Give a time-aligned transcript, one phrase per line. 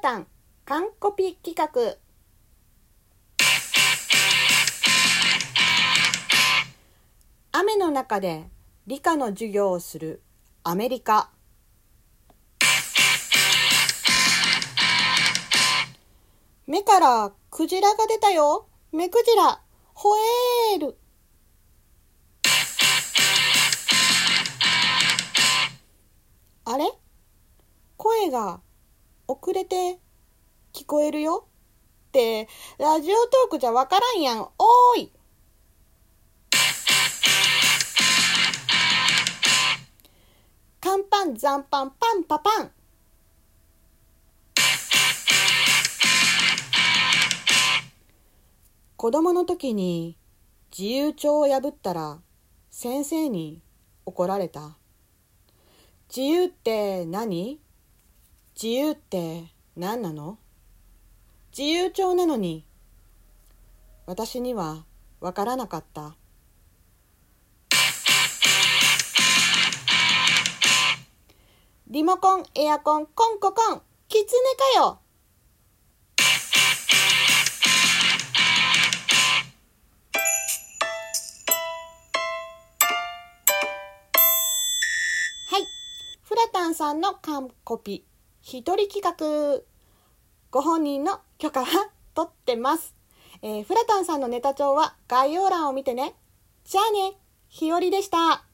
[0.00, 0.26] タン
[0.64, 1.96] 完コピ企画。
[7.52, 8.48] 雨の中で
[8.86, 10.22] 理科の授業をする
[10.64, 11.30] アメリカ。
[16.66, 18.66] 目からクジラが出たよ。
[18.92, 19.60] 目クジラ
[19.92, 20.96] ホエール
[26.64, 26.90] あれ？
[27.98, 28.60] 声が
[29.30, 30.00] 遅れて
[30.72, 31.46] 聞こえるよ？
[32.08, 32.48] って
[32.78, 34.40] ラジオトークじゃわからんやん。
[34.40, 35.12] おーい！
[40.80, 42.72] カンパン残パンパンパパン。
[48.96, 50.18] 子供の時に
[50.76, 52.18] 自由帳を破ったら
[52.68, 53.62] 先生に
[54.06, 54.76] 怒られた。
[56.08, 57.60] 自由って何？
[58.62, 59.44] 自由って
[59.74, 60.36] 何なの？
[61.56, 62.66] 自由帳なのに。
[64.04, 64.84] 私には
[65.18, 66.14] わからなかった。
[71.88, 74.98] リモコン、エアコン、コンココン、キツネかよ。
[85.48, 85.64] はい。
[86.20, 88.04] フラタンさんの完コピ、
[88.42, 89.62] 一人企画。
[90.50, 92.94] ご本人の許可は取ってます。
[93.42, 96.14] えーフラタンさんのネタ帳は概要欄を見てね。
[96.64, 97.18] じゃあね、
[97.48, 98.44] ひよりでした。